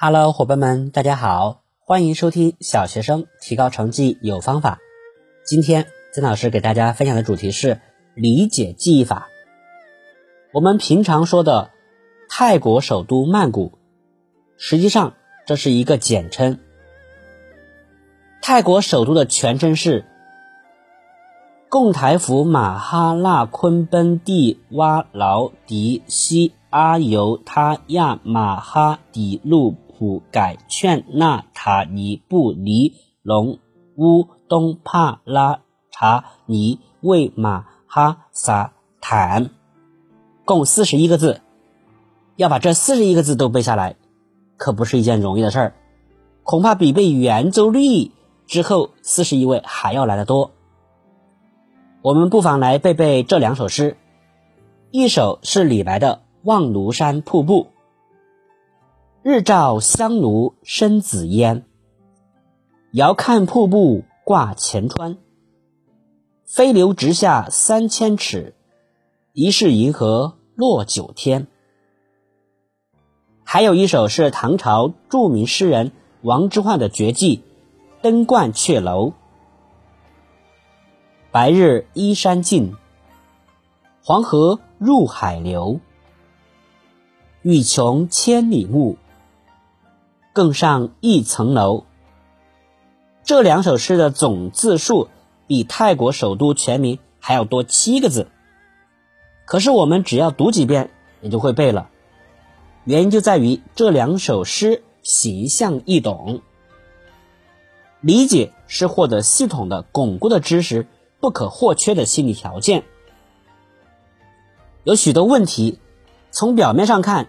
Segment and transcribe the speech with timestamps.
[0.00, 4.78] Hello，伙伴们，大家好，欢迎收听小学生提高成绩有方法。
[5.44, 7.80] 今天曾老师给大家分享的主题是
[8.14, 9.26] 理解记忆法。
[10.52, 11.72] 我们平常说的
[12.28, 13.72] 泰国首都曼谷，
[14.56, 15.14] 实际上
[15.48, 16.60] 这是一个简称。
[18.40, 20.04] 泰国首都的全称是
[21.68, 29.74] 贡台府马哈纳昆奔地哇劳迪西阿尤他亚马哈底路。
[29.98, 33.58] 普改劝那塔尼布尼龙
[33.96, 39.50] 乌东帕拉查尼卫马哈萨坦，
[40.44, 41.40] 共四十一个字，
[42.36, 43.96] 要把这四十一个字都背下来，
[44.56, 45.74] 可不是一件容易的事儿，
[46.44, 48.12] 恐怕比背圆周率
[48.46, 50.52] 之后四十一位还要来得多。
[52.02, 53.96] 我们不妨来背背这两首诗，
[54.92, 57.64] 一首是李白的《望庐山瀑布》。
[59.30, 61.66] 日照香炉生紫烟，
[62.92, 65.18] 遥看瀑布挂前川。
[66.46, 68.54] 飞流直下三千尺，
[69.34, 71.46] 疑是银河落九天。
[73.44, 75.92] 还有一首是唐朝著名诗人
[76.22, 77.36] 王之涣的绝技
[78.00, 79.08] 《登鹳雀楼》：
[81.30, 82.72] 白日依山尽，
[84.02, 85.80] 黄河入海流。
[87.42, 88.96] 欲穷千里目。
[90.38, 91.82] 更上一层楼。
[93.24, 95.08] 这两首诗的总字数
[95.48, 98.28] 比泰国首都全名还要多七个字，
[99.46, 100.90] 可是我们只要读几遍
[101.22, 101.90] 也就会背了。
[102.84, 106.40] 原因就在于这两首诗形象易懂，
[108.00, 110.86] 理解是获得系统的巩固的知识
[111.18, 112.84] 不可或缺的心理条件。
[114.84, 115.80] 有许多问题，
[116.30, 117.26] 从表面上看，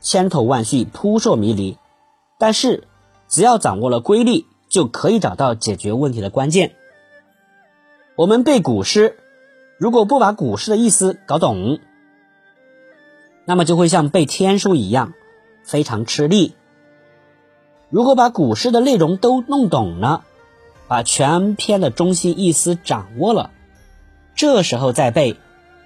[0.00, 1.76] 千头万绪，扑朔迷离。
[2.38, 2.84] 但是，
[3.28, 6.76] 只要掌握了规律，就可以找到解决问题的关键。
[8.14, 9.18] 我们背古诗，
[9.78, 11.78] 如果不把古诗的意思搞懂，
[13.44, 15.14] 那么就会像背天书一样，
[15.64, 16.54] 非常吃力。
[17.88, 20.24] 如果把古诗的内容都弄懂了，
[20.88, 23.50] 把全篇的中心意思掌握了，
[24.34, 25.36] 这时候再背，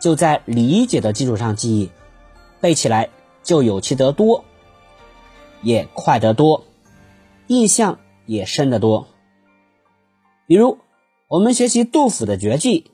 [0.00, 1.90] 就在理解的基础上记忆，
[2.60, 3.10] 背起来
[3.42, 4.45] 就有趣得多。
[5.62, 6.64] 也快得多，
[7.46, 9.08] 印象也深得多。
[10.46, 10.78] 比如，
[11.28, 12.90] 我们学习杜甫的绝句，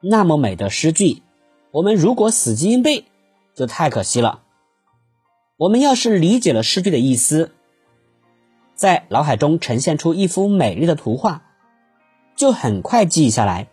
[0.00, 1.22] 那么美的诗句，
[1.70, 3.04] 我们如果死记硬背，
[3.54, 4.42] 就太可惜了。
[5.56, 7.52] 我们要是理解了诗句的意思，
[8.74, 11.42] 在脑海中呈现出一幅美丽的图画，
[12.36, 13.68] 就很快记下来。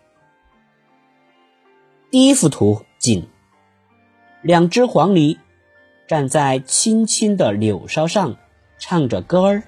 [2.10, 3.28] 第一幅图景，
[4.42, 5.38] 两只黄鹂。
[6.06, 8.36] 站在青青的柳梢上，
[8.78, 9.62] 唱着歌儿。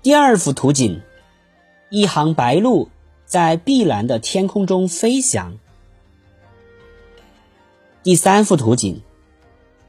[0.00, 1.02] 第二幅图景，
[1.90, 2.88] 一行白鹭
[3.26, 5.58] 在碧蓝的天空中飞翔。
[8.04, 9.02] 第三幅图景，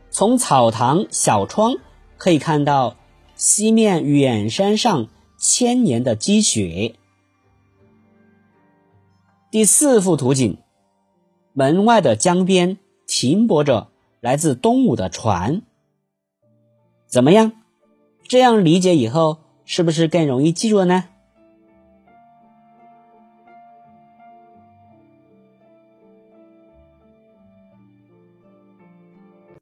[0.09, 1.75] 从草堂小窗
[2.17, 2.97] 可以看到
[3.35, 6.95] 西面远山上千年的积雪。
[9.51, 10.57] 第四幅图景，
[11.53, 12.77] 门外的江边。
[13.19, 13.89] 停泊着
[14.21, 15.61] 来自东吴的船，
[17.05, 17.51] 怎么样？
[18.29, 21.03] 这样理解以后，是不是更容易记住了呢？